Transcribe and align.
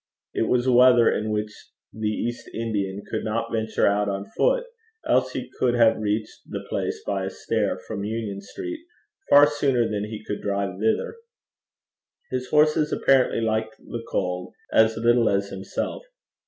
It 0.33 0.47
was 0.49 0.67
weather 0.67 1.11
in 1.11 1.29
which 1.29 1.53
the 1.93 2.07
East 2.07 2.49
Indian 2.55 3.03
could 3.07 3.23
not 3.23 3.51
venture 3.51 3.85
out 3.85 4.09
on 4.09 4.25
foot, 4.35 4.65
else 5.05 5.33
he 5.33 5.51
could 5.59 5.75
have 5.75 5.99
reached 6.01 6.39
the 6.49 6.65
place 6.67 7.03
by 7.05 7.23
a 7.25 7.29
stair 7.29 7.77
from 7.77 8.03
Union 8.03 8.41
Street 8.41 8.79
far 9.29 9.45
sooner 9.45 9.87
than 9.87 10.05
he 10.05 10.23
could 10.25 10.41
drive 10.41 10.79
thither. 10.79 11.17
His 12.31 12.49
horses 12.49 12.91
apparently 12.91 13.41
liked 13.41 13.75
the 13.77 14.03
cold 14.09 14.55
as 14.73 14.97
little 14.97 15.29
as 15.29 15.49
himself. 15.49 16.01